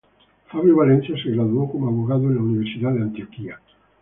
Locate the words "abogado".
1.87-2.27